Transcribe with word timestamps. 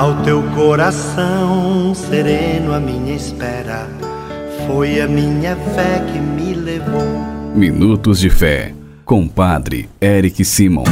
Ao 0.00 0.22
teu 0.22 0.42
coração 0.54 1.94
sereno, 1.94 2.72
a 2.72 2.80
minha 2.80 3.14
espera 3.14 3.86
foi 4.66 4.98
a 4.98 5.06
minha 5.06 5.54
fé 5.54 6.02
que 6.10 6.18
me 6.18 6.54
levou. 6.54 7.04
Minutos 7.54 8.18
de 8.18 8.30
Fé, 8.30 8.74
com 9.04 9.28
Padre 9.28 9.90
Eric 10.00 10.42
Simon. 10.42 10.84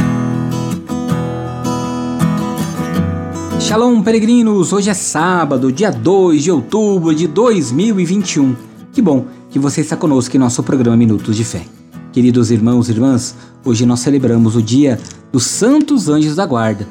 Shalom, 3.59 4.03
peregrinos! 4.03 4.71
Hoje 4.71 4.91
é 4.91 4.93
sábado, 4.93 5.71
dia 5.71 5.89
2 5.89 6.43
de 6.43 6.51
outubro 6.51 7.15
de 7.15 7.25
2021. 7.25 8.55
Que 8.93 9.01
bom 9.01 9.25
que 9.49 9.57
você 9.57 9.81
está 9.81 9.97
conosco 9.97 10.35
em 10.35 10.39
nosso 10.39 10.61
programa 10.61 10.95
Minutos 10.95 11.35
de 11.35 11.43
Fé. 11.43 11.63
Queridos 12.11 12.51
irmãos 12.51 12.87
e 12.87 12.91
irmãs, 12.91 13.35
hoje 13.65 13.87
nós 13.87 14.01
celebramos 14.01 14.55
o 14.55 14.61
dia 14.61 14.99
dos 15.31 15.45
Santos 15.45 16.07
Anjos 16.07 16.35
da 16.35 16.45
Guarda, 16.45 16.87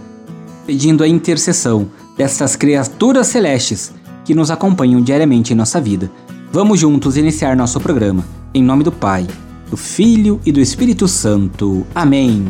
pedindo 0.67 1.05
a 1.05 1.09
intercessão 1.09 1.87
destas 2.19 2.57
criaturas 2.57 3.29
celestes 3.29 3.95
que 4.25 4.35
nos 4.35 4.51
acompanham 4.51 5.01
diariamente 5.01 5.53
em 5.53 5.57
nossa 5.57 5.81
vida. 5.81 6.11
Vamos 6.53 6.81
juntos 6.81 7.17
iniciar 7.17 7.57
nosso 7.57 7.79
programa. 7.79 8.25
Em 8.53 8.63
nome 8.63 8.83
do 8.83 8.91
Pai, 8.91 9.25
do 9.71 9.77
Filho 9.77 10.41
e 10.45 10.51
do 10.51 10.61
Espírito 10.61 11.07
Santo. 11.07 11.87
Amém. 11.95 12.45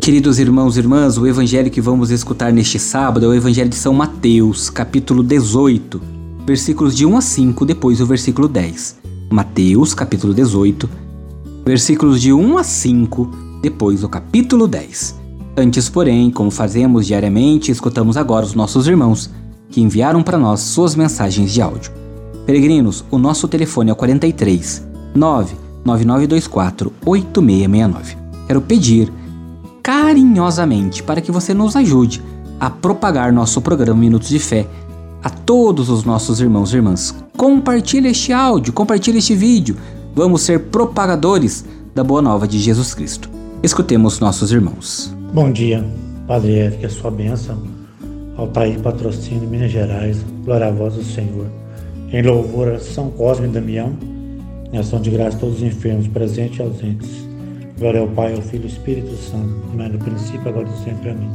Queridos 0.00 0.40
irmãos 0.40 0.76
e 0.76 0.80
irmãs, 0.80 1.16
o 1.16 1.28
evangelho 1.28 1.70
que 1.70 1.80
vamos 1.80 2.10
escutar 2.10 2.52
neste 2.52 2.80
sábado 2.80 3.24
é 3.24 3.28
o 3.28 3.34
evangelho 3.34 3.68
de 3.68 3.76
São 3.76 3.94
Mateus, 3.94 4.68
capítulo 4.68 5.22
18, 5.22 6.02
versículos 6.44 6.96
de 6.96 7.06
1 7.06 7.16
a 7.16 7.20
5, 7.20 7.64
depois 7.64 8.00
o 8.00 8.06
versículo 8.06 8.48
10. 8.48 8.98
Mateus, 9.30 9.94
capítulo 9.94 10.34
18, 10.34 10.90
versículos 11.64 12.20
de 12.20 12.32
1 12.32 12.58
a 12.58 12.64
5, 12.64 13.51
depois 13.62 14.02
o 14.02 14.08
capítulo 14.08 14.66
10. 14.66 15.22
Antes, 15.56 15.88
porém, 15.88 16.30
como 16.30 16.50
fazemos 16.50 17.06
diariamente, 17.06 17.70
escutamos 17.70 18.16
agora 18.16 18.44
os 18.44 18.54
nossos 18.54 18.88
irmãos 18.88 19.30
que 19.70 19.80
enviaram 19.80 20.22
para 20.22 20.36
nós 20.36 20.60
suas 20.60 20.96
mensagens 20.96 21.52
de 21.52 21.62
áudio. 21.62 21.92
Peregrinos, 22.44 23.04
o 23.10 23.18
nosso 23.18 23.46
telefone 23.46 23.90
é 23.90 23.92
o 23.92 23.96
43 23.96 24.86
99924 25.14 26.92
8669. 27.06 28.16
Quero 28.48 28.60
pedir 28.60 29.12
carinhosamente 29.82 31.02
para 31.02 31.20
que 31.20 31.30
você 31.30 31.54
nos 31.54 31.76
ajude 31.76 32.22
a 32.58 32.68
propagar 32.68 33.32
nosso 33.32 33.60
programa 33.60 34.00
Minutos 34.00 34.28
de 34.28 34.38
Fé 34.38 34.66
a 35.22 35.30
todos 35.30 35.88
os 35.88 36.04
nossos 36.04 36.40
irmãos 36.40 36.72
e 36.72 36.76
irmãs. 36.76 37.14
Compartilhe 37.36 38.08
este 38.08 38.32
áudio, 38.32 38.72
compartilhe 38.72 39.18
este 39.18 39.34
vídeo. 39.34 39.76
Vamos 40.14 40.42
ser 40.42 40.64
propagadores 40.64 41.64
da 41.94 42.02
boa 42.02 42.20
nova 42.20 42.48
de 42.48 42.58
Jesus 42.58 42.94
Cristo. 42.94 43.41
Escutemos 43.62 44.18
nossos 44.18 44.50
irmãos. 44.50 45.14
Bom 45.32 45.52
dia, 45.52 45.84
Padre 46.26 46.52
Eric, 46.52 46.84
a 46.84 46.90
sua 46.90 47.10
bênção 47.10 47.62
ao 48.36 48.48
Pai 48.48 48.76
Patrocínio, 48.82 49.48
Minas 49.48 49.70
Gerais, 49.70 50.18
glória 50.44 50.66
a 50.66 50.70
vós 50.70 50.94
do 50.94 51.04
Senhor. 51.04 51.46
Em 52.12 52.22
louvor 52.22 52.72
a 52.72 52.80
São 52.80 53.10
Cosme 53.10 53.46
e 53.46 53.50
Damião, 53.50 53.96
em 54.72 54.78
ação 54.78 55.00
de 55.00 55.10
graça 55.10 55.36
a 55.36 55.40
todos 55.40 55.56
os 55.58 55.62
enfermos, 55.62 56.08
presentes 56.08 56.58
e 56.58 56.62
ausentes 56.62 57.08
Glória 57.78 58.00
ao 58.00 58.08
Pai, 58.08 58.34
ao 58.34 58.42
Filho 58.42 58.62
e 58.62 58.66
ao 58.66 58.72
Espírito 58.72 59.16
Santo, 59.16 59.62
como 59.68 59.82
é 59.82 59.88
no 59.88 59.98
princípio, 59.98 60.48
agora 60.48 60.68
e 60.68 60.84
sempre. 60.84 61.10
Amém. 61.10 61.30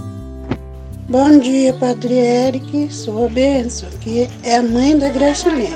Bom 1.10 1.40
dia, 1.40 1.74
Padre 1.74 2.14
Eric, 2.14 2.94
sua 2.94 3.28
bênção, 3.30 3.90
que 4.02 4.28
é 4.44 4.56
a 4.56 4.64
mãe 4.64 4.98
da 4.98 5.10
Gracilene. 5.10 5.76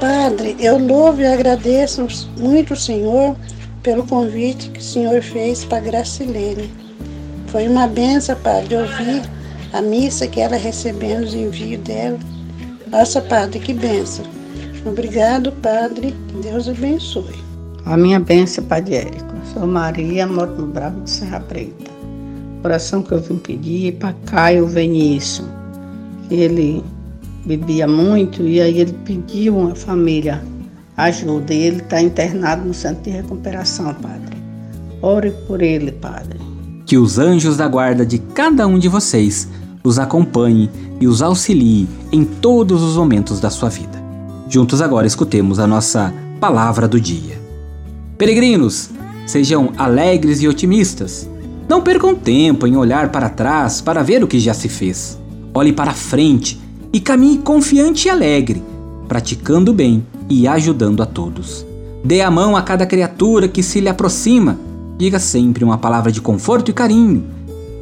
Padre, 0.00 0.56
eu 0.60 0.78
louvo 0.78 1.20
e 1.20 1.26
agradeço 1.26 2.06
muito 2.38 2.74
o 2.74 2.76
Senhor 2.76 3.36
pelo 3.88 4.04
convite 4.04 4.68
que 4.68 4.80
o 4.80 4.82
Senhor 4.82 5.22
fez 5.22 5.64
para 5.64 5.80
Gracilene. 5.80 6.70
Foi 7.46 7.66
uma 7.66 7.86
benção, 7.86 8.36
Padre, 8.42 8.76
ouvir 8.76 9.22
a 9.72 9.80
missa 9.80 10.26
que 10.26 10.42
ela 10.42 10.58
recebeu, 10.58 11.20
os 11.20 11.32
envios 11.32 11.80
dela. 11.84 12.18
Nossa, 12.90 13.22
Padre, 13.22 13.58
que 13.60 13.72
benção. 13.72 14.26
Obrigado, 14.84 15.50
Padre. 15.62 16.14
Que 16.28 16.34
Deus 16.50 16.68
abençoe. 16.68 17.34
A 17.86 17.96
minha 17.96 18.20
bênção, 18.20 18.62
Padre 18.64 18.96
Érico. 18.96 19.34
Sou 19.54 19.66
Maria, 19.66 20.26
moro 20.26 20.54
no 20.54 20.66
Bravo 20.66 21.00
de 21.00 21.08
Serra 21.08 21.40
Preta. 21.40 21.90
Oração 22.62 23.02
que 23.02 23.12
eu 23.12 23.22
vim 23.22 23.38
pedir 23.38 23.94
para 23.94 24.14
Caio 24.26 24.66
Venício. 24.66 25.46
Ele 26.30 26.84
bebia 27.46 27.88
muito 27.88 28.42
e 28.42 28.60
aí 28.60 28.80
ele 28.80 28.92
pediu 29.06 29.56
uma 29.56 29.74
família 29.74 30.42
ajuda. 30.98 31.54
E 31.54 31.62
ele 31.62 31.78
está 31.78 32.02
internado 32.02 32.66
no 32.66 32.74
centro 32.74 33.04
de 33.04 33.10
recuperação, 33.10 33.94
Padre. 33.94 34.36
Ore 35.00 35.30
por 35.46 35.62
ele, 35.62 35.92
Padre. 35.92 36.38
Que 36.84 36.98
os 36.98 37.18
anjos 37.18 37.56
da 37.56 37.68
guarda 37.68 38.04
de 38.04 38.18
cada 38.18 38.66
um 38.66 38.78
de 38.78 38.88
vocês 38.88 39.48
os 39.84 39.98
acompanhe 39.98 40.68
e 41.00 41.06
os 41.06 41.22
auxilie 41.22 41.88
em 42.10 42.24
todos 42.24 42.82
os 42.82 42.96
momentos 42.96 43.40
da 43.40 43.48
sua 43.48 43.68
vida. 43.68 44.02
Juntos 44.48 44.82
agora 44.82 45.06
escutemos 45.06 45.58
a 45.58 45.66
nossa 45.66 46.12
palavra 46.40 46.88
do 46.88 47.00
dia. 47.00 47.40
Peregrinos, 48.16 48.90
sejam 49.26 49.72
alegres 49.76 50.42
e 50.42 50.48
otimistas. 50.48 51.28
Não 51.68 51.82
percam 51.82 52.14
tempo 52.14 52.66
em 52.66 52.76
olhar 52.76 53.10
para 53.10 53.28
trás 53.28 53.80
para 53.80 54.02
ver 54.02 54.24
o 54.24 54.26
que 54.26 54.40
já 54.40 54.54
se 54.54 54.68
fez. 54.68 55.18
Olhe 55.54 55.72
para 55.72 55.92
frente 55.92 56.58
e 56.92 56.98
caminhe 56.98 57.38
confiante 57.38 58.08
e 58.08 58.10
alegre, 58.10 58.62
praticando 59.06 59.72
bem 59.72 60.04
e 60.28 60.46
ajudando 60.46 61.02
a 61.02 61.06
todos. 61.06 61.66
Dê 62.04 62.20
a 62.20 62.30
mão 62.30 62.56
a 62.56 62.62
cada 62.62 62.86
criatura 62.86 63.48
que 63.48 63.62
se 63.62 63.80
lhe 63.80 63.88
aproxima. 63.88 64.58
Diga 64.96 65.18
sempre 65.18 65.64
uma 65.64 65.78
palavra 65.78 66.12
de 66.12 66.20
conforto 66.20 66.70
e 66.70 66.74
carinho. 66.74 67.24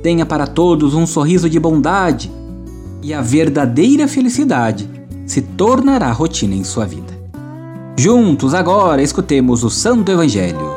Tenha 0.03 0.25
para 0.25 0.47
todos 0.47 0.95
um 0.95 1.07
sorriso 1.07 1.51
de 1.51 1.59
bondade. 1.59 2.31
E 3.03 3.13
a 3.13 3.21
verdadeira 3.21 4.09
felicidade 4.09 4.89
se 5.27 5.43
tornará 5.43 6.11
rotina 6.13 6.55
em 6.55 6.65
sua 6.65 6.87
vida. 6.87 7.15
Juntos 7.97 8.55
agora 8.55 9.03
escutemos 9.03 9.65
o 9.65 9.71
Santo 9.71 10.13
Evangelho. 10.13 10.75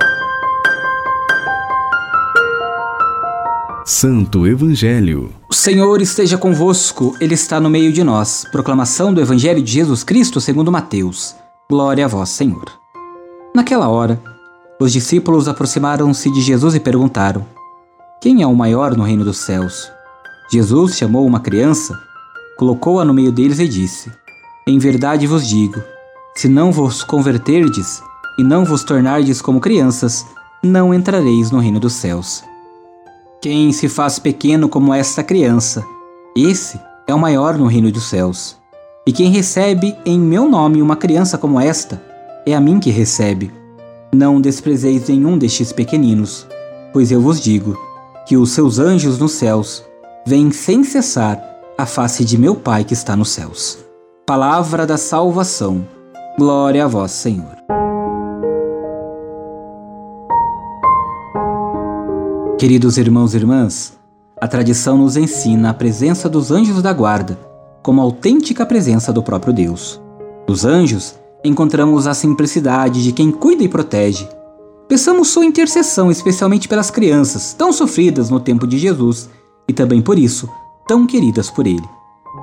Santo 3.86 4.46
Evangelho. 4.48 5.34
O 5.50 5.54
Senhor 5.54 6.02
esteja 6.02 6.38
convosco, 6.38 7.16
Ele 7.20 7.34
está 7.34 7.60
no 7.60 7.70
meio 7.70 7.92
de 7.92 8.04
nós. 8.04 8.46
Proclamação 8.52 9.14
do 9.14 9.20
Evangelho 9.20 9.62
de 9.62 9.72
Jesus 9.72 10.04
Cristo 10.04 10.40
segundo 10.40 10.72
Mateus. 10.72 11.36
Glória 11.72 12.06
a 12.06 12.08
vós, 12.08 12.30
Senhor. 12.30 12.66
Naquela 13.56 13.88
hora, 13.90 14.20
os 14.82 14.92
discípulos 14.92 15.48
aproximaram-se 15.48 16.32
de 16.32 16.42
Jesus 16.42 16.74
e 16.74 16.80
perguntaram: 16.80 17.46
Quem 18.20 18.42
é 18.42 18.48
o 18.48 18.56
maior 18.56 18.98
no 18.98 19.04
reino 19.04 19.24
dos 19.24 19.38
céus? 19.38 19.88
Jesus 20.52 20.98
chamou 20.98 21.28
uma 21.28 21.40
criança, 21.40 21.96
colocou-a 22.58 23.06
no 23.06 23.14
meio 23.14 23.32
deles 23.32 23.60
e 23.60 23.68
disse: 23.68 24.12
Em 24.68 24.80
verdade 24.80 25.28
vos 25.28 25.48
digo, 25.48 25.80
se 26.36 26.50
não 26.50 26.72
vos 26.72 27.04
converterdes 27.04 28.02
e 28.40 28.44
não 28.44 28.66
vos 28.66 28.84
tornardes 28.84 29.40
como 29.40 29.62
crianças, 29.62 30.26
não 30.64 30.92
entrareis 30.92 31.52
no 31.52 31.60
reino 31.60 31.80
dos 31.80 31.94
céus. 31.94 32.44
Quem 33.44 33.72
se 33.72 33.88
faz 33.88 34.18
pequeno 34.18 34.68
como 34.68 34.92
esta 34.92 35.24
criança, 35.24 35.86
esse 36.36 36.82
é 37.06 37.14
o 37.14 37.20
maior 37.20 37.60
no 37.60 37.68
reino 37.68 37.92
dos 37.92 38.10
céus. 38.10 38.59
E 39.10 39.12
quem 39.12 39.32
recebe 39.32 39.98
em 40.06 40.20
meu 40.20 40.48
nome 40.48 40.84
uma 40.84 40.96
criança 40.96 41.36
como 41.36 41.60
esta, 41.60 42.00
é 42.46 42.54
a 42.54 42.62
mim 42.62 42.80
que 42.80 42.92
recebe. 42.92 43.52
Não 44.14 44.40
desprezeis 44.40 45.10
nenhum 45.10 45.36
destes 45.36 45.74
pequeninos, 45.74 46.46
pois 46.94 47.12
eu 47.12 47.20
vos 47.20 47.42
digo 47.42 47.76
que 48.28 48.38
os 48.38 48.52
seus 48.52 48.78
anjos 48.78 49.18
nos 49.18 49.32
céus 49.32 49.84
veem 50.28 50.52
sem 50.52 50.84
cessar 50.84 51.44
a 51.76 51.88
face 51.88 52.24
de 52.24 52.38
meu 52.38 52.54
Pai 52.54 52.84
que 52.84 52.94
está 52.94 53.16
nos 53.16 53.30
céus. 53.30 53.80
Palavra 54.28 54.86
da 54.86 54.96
salvação. 54.96 55.88
Glória 56.38 56.86
a 56.86 56.88
vós, 56.88 57.10
Senhor. 57.10 57.58
Queridos 62.60 63.00
irmãos 63.00 63.34
e 63.34 63.38
irmãs, 63.38 63.98
a 64.40 64.48
tradição 64.48 65.00
nos 65.00 65.18
ensina 65.18 65.72
a 65.72 65.74
presença 65.74 66.30
dos 66.30 66.52
anjos 66.52 66.84
da 66.84 66.94
guarda 66.94 67.49
como 67.84 68.02
autêntica 68.02 68.66
presença 68.66 69.12
do 69.12 69.24
próprio 69.24 69.54
Deus. 69.54 70.02
Nos 70.48 70.66
anjos, 70.66 71.16
encontramos 71.44 72.08
a 72.08 72.14
simplicidade 72.14 73.04
de 73.04 73.12
quem 73.12 73.32
cuida 73.32 73.64
e 73.64 73.70
protege. 73.70 74.28
Peçamos 74.88 75.28
sua 75.28 75.46
intercessão, 75.46 76.10
especialmente 76.10 76.68
pelas 76.68 76.90
crianças 76.90 77.54
tão 77.54 77.72
sofridas 77.72 78.30
no 78.30 78.40
tempo 78.40 78.66
de 78.66 78.78
Jesus 78.78 79.30
e 79.68 79.74
também 79.74 80.02
por 80.02 80.18
isso 80.18 80.50
tão 80.88 81.06
queridas 81.06 81.50
por 81.52 81.68
Ele. 81.68 81.88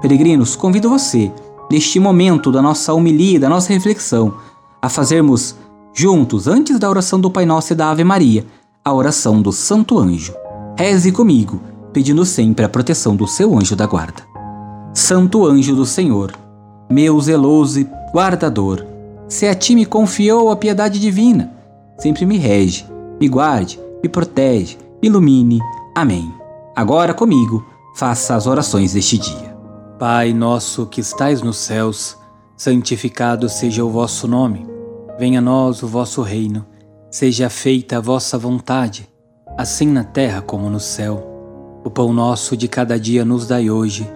Peregrinos, 0.00 0.54
convido 0.54 0.88
você 0.88 1.32
neste 1.70 1.98
momento 1.98 2.52
da 2.52 2.62
nossa 2.62 2.94
homilia, 2.94 3.40
da 3.40 3.48
nossa 3.48 3.72
reflexão, 3.72 4.34
a 4.80 4.88
fazermos 4.88 5.56
juntos, 5.92 6.46
antes 6.46 6.78
da 6.78 6.88
oração 6.88 7.18
do 7.18 7.30
Pai 7.30 7.44
Nosso 7.44 7.72
e 7.72 7.76
da 7.76 7.90
Ave 7.90 8.04
Maria, 8.04 8.46
a 8.84 8.92
oração 8.92 9.42
do 9.42 9.50
Santo 9.50 9.98
Anjo. 9.98 10.34
Reze 10.78 11.10
comigo, 11.10 11.60
pedindo 11.92 12.24
sempre 12.24 12.64
a 12.64 12.68
proteção 12.68 13.16
do 13.16 13.26
seu 13.26 13.56
anjo 13.58 13.74
da 13.74 13.86
guarda. 13.86 14.22
Santo 14.96 15.44
Anjo 15.44 15.76
do 15.76 15.84
Senhor, 15.84 16.32
meu 16.90 17.20
zeloso 17.20 17.86
guardador, 18.14 18.82
se 19.28 19.46
a 19.46 19.54
ti 19.54 19.74
me 19.74 19.84
confiou 19.84 20.50
a 20.50 20.56
piedade 20.56 20.98
divina, 20.98 21.52
sempre 21.98 22.24
me 22.24 22.38
rege, 22.38 22.86
me 23.20 23.28
guarde, 23.28 23.78
me 24.02 24.08
protege, 24.08 24.78
ilumine. 25.02 25.60
Amém. 25.94 26.32
Agora 26.74 27.12
comigo, 27.12 27.62
faça 27.94 28.34
as 28.34 28.46
orações 28.46 28.94
deste 28.94 29.18
dia. 29.18 29.54
Pai 29.98 30.32
nosso 30.32 30.86
que 30.86 31.02
estais 31.02 31.42
nos 31.42 31.58
céus, 31.58 32.16
santificado 32.56 33.50
seja 33.50 33.84
o 33.84 33.90
vosso 33.90 34.26
nome. 34.26 34.66
Venha 35.18 35.40
a 35.40 35.42
nós 35.42 35.82
o 35.82 35.86
vosso 35.86 36.22
reino. 36.22 36.64
Seja 37.10 37.50
feita 37.50 37.98
a 37.98 38.00
vossa 38.00 38.38
vontade, 38.38 39.06
assim 39.58 39.88
na 39.88 40.04
terra 40.04 40.40
como 40.40 40.70
no 40.70 40.80
céu. 40.80 41.82
O 41.84 41.90
pão 41.90 42.14
nosso 42.14 42.56
de 42.56 42.66
cada 42.66 42.98
dia 42.98 43.26
nos 43.26 43.46
dai 43.46 43.68
hoje. 43.68 44.15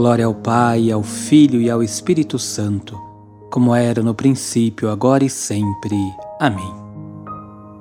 Glória 0.00 0.24
ao 0.24 0.34
Pai, 0.34 0.90
ao 0.90 1.02
Filho 1.02 1.60
e 1.60 1.68
ao 1.68 1.82
Espírito 1.82 2.38
Santo, 2.38 2.98
como 3.50 3.74
era 3.74 4.02
no 4.02 4.14
princípio, 4.14 4.88
agora 4.88 5.22
e 5.24 5.28
sempre. 5.28 5.94
Amém. 6.40 6.74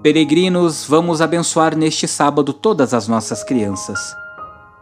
Peregrinos, 0.04 0.83
vamos 0.86 1.21
abençoar 1.21 1.77
neste 1.77 2.10
sábado 2.10 2.51
todas 2.51 2.94
as 2.94 3.07
nossas 3.07 3.42
crianças. 3.42 3.98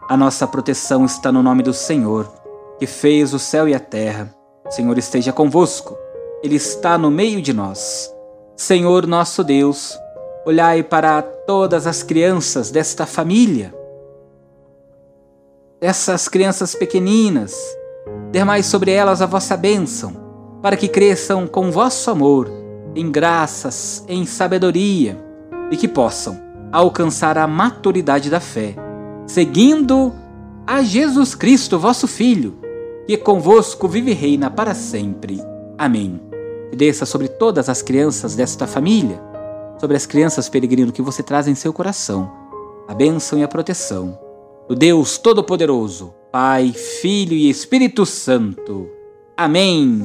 A 0.08 0.16
nossa 0.16 0.48
proteção 0.48 1.04
está 1.04 1.30
no 1.30 1.40
nome 1.40 1.62
do 1.62 1.72
Senhor, 1.72 2.28
que 2.76 2.88
fez 2.88 3.32
o 3.32 3.38
céu 3.38 3.68
e 3.68 3.72
a 3.72 3.78
terra. 3.78 4.34
O 4.66 4.72
Senhor 4.72 4.98
esteja 4.98 5.32
convosco, 5.32 5.96
Ele 6.42 6.56
está 6.56 6.98
no 6.98 7.08
meio 7.08 7.40
de 7.40 7.52
nós. 7.52 8.12
Senhor 8.56 9.06
nosso 9.06 9.44
Deus, 9.44 9.96
olhai 10.44 10.82
para 10.82 11.22
todas 11.22 11.86
as 11.86 12.02
crianças 12.02 12.72
desta 12.72 13.06
família, 13.06 13.72
dessas 15.80 16.28
crianças 16.28 16.74
pequeninas, 16.74 17.54
dermai 18.30 18.62
sobre 18.62 18.90
elas 18.90 19.22
a 19.22 19.26
vossa 19.26 19.56
bênção, 19.56 20.16
para 20.62 20.76
que 20.76 20.88
cresçam 20.88 21.46
com 21.46 21.70
vosso 21.70 22.10
amor, 22.10 22.50
em 22.94 23.10
graças, 23.10 24.04
em 24.08 24.26
sabedoria, 24.26 25.16
e 25.70 25.76
que 25.76 25.86
possam 25.86 26.38
alcançar 26.72 27.38
a 27.38 27.46
maturidade 27.46 28.28
da 28.28 28.40
fé 28.40 28.74
seguindo 29.28 30.14
a 30.66 30.82
Jesus 30.82 31.34
Cristo, 31.34 31.78
vosso 31.78 32.08
Filho, 32.08 32.56
que 33.06 33.16
convosco 33.16 33.86
vive 33.86 34.10
e 34.10 34.14
reina 34.14 34.50
para 34.50 34.74
sempre. 34.74 35.38
Amém. 35.76 36.20
E 36.72 36.76
desça 36.76 37.04
sobre 37.04 37.28
todas 37.28 37.68
as 37.68 37.82
crianças 37.82 38.34
desta 38.34 38.66
família, 38.66 39.20
sobre 39.78 39.96
as 39.96 40.06
crianças 40.06 40.48
peregrino 40.48 40.92
que 40.92 41.02
você 41.02 41.22
traz 41.22 41.46
em 41.46 41.54
seu 41.54 41.72
coração, 41.72 42.30
a 42.88 42.94
bênção 42.94 43.38
e 43.38 43.44
a 43.44 43.48
proteção 43.48 44.18
do 44.68 44.74
Deus 44.74 45.16
Todo-Poderoso, 45.16 46.12
Pai, 46.30 46.74
Filho 47.00 47.32
e 47.32 47.48
Espírito 47.48 48.04
Santo. 48.04 48.86
Amém. 49.34 50.02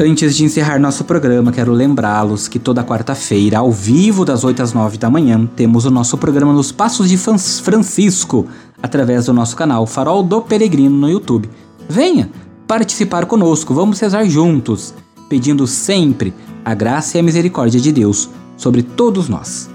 Antes 0.00 0.34
de 0.34 0.44
encerrar 0.44 0.78
nosso 0.78 1.04
programa, 1.04 1.52
quero 1.52 1.72
lembrá-los 1.72 2.48
que 2.48 2.58
toda 2.58 2.84
quarta-feira, 2.84 3.58
ao 3.58 3.70
vivo, 3.70 4.24
das 4.24 4.44
8 4.44 4.62
às 4.62 4.72
9 4.72 4.96
da 4.96 5.10
manhã, 5.10 5.44
temos 5.44 5.84
o 5.84 5.90
nosso 5.90 6.16
programa 6.16 6.54
Nos 6.54 6.72
Passos 6.72 7.10
de 7.10 7.18
Francisco, 7.18 8.46
através 8.82 9.26
do 9.26 9.34
nosso 9.34 9.56
canal 9.56 9.86
Farol 9.86 10.22
do 10.22 10.40
Peregrino 10.40 10.96
no 10.96 11.10
YouTube. 11.10 11.50
Venha 11.86 12.30
participar 12.66 13.26
conosco, 13.26 13.74
vamos 13.74 14.00
rezar 14.00 14.24
juntos, 14.24 14.94
pedindo 15.28 15.66
sempre 15.66 16.32
a 16.64 16.72
graça 16.74 17.18
e 17.18 17.20
a 17.20 17.22
misericórdia 17.22 17.80
de 17.80 17.92
Deus 17.92 18.30
sobre 18.56 18.82
todos 18.82 19.28
nós. 19.28 19.68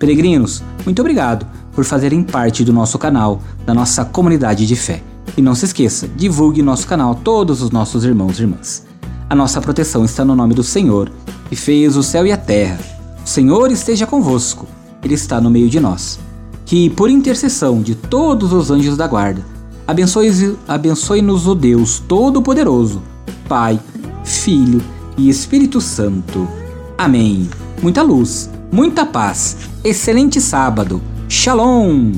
Peregrinos, 0.00 0.62
muito 0.86 0.98
obrigado 1.00 1.46
por 1.74 1.84
fazerem 1.84 2.22
parte 2.22 2.64
do 2.64 2.72
nosso 2.72 2.98
canal, 2.98 3.42
da 3.66 3.74
nossa 3.74 4.02
comunidade 4.02 4.66
de 4.66 4.74
fé. 4.74 5.02
E 5.36 5.42
não 5.42 5.54
se 5.54 5.66
esqueça, 5.66 6.08
divulgue 6.16 6.62
nosso 6.62 6.86
canal 6.86 7.12
a 7.12 7.14
todos 7.16 7.60
os 7.60 7.70
nossos 7.70 8.02
irmãos 8.02 8.38
e 8.38 8.42
irmãs. 8.42 8.86
A 9.28 9.34
nossa 9.34 9.60
proteção 9.60 10.02
está 10.02 10.24
no 10.24 10.34
nome 10.34 10.54
do 10.54 10.62
Senhor, 10.62 11.12
que 11.50 11.54
fez 11.54 11.98
o 11.98 12.02
céu 12.02 12.26
e 12.26 12.32
a 12.32 12.38
terra. 12.38 12.78
O 13.22 13.28
Senhor 13.28 13.70
esteja 13.70 14.06
convosco, 14.06 14.66
Ele 15.04 15.12
está 15.12 15.38
no 15.38 15.50
meio 15.50 15.68
de 15.68 15.78
nós. 15.78 16.18
Que, 16.64 16.88
por 16.88 17.10
intercessão 17.10 17.82
de 17.82 17.94
todos 17.94 18.54
os 18.54 18.70
anjos 18.70 18.96
da 18.96 19.06
guarda, 19.06 19.44
abençoe-nos 19.86 20.56
abençoe 20.66 21.20
o 21.20 21.54
Deus 21.54 22.02
Todo-Poderoso, 22.08 23.02
Pai, 23.46 23.78
Filho 24.24 24.80
e 25.18 25.28
Espírito 25.28 25.78
Santo. 25.78 26.48
Amém. 26.96 27.50
Muita 27.82 28.02
luz, 28.02 28.48
muita 28.70 29.06
paz. 29.06 29.56
Excelente 29.84 30.40
sábado. 30.40 31.00
Shalom. 31.28 32.12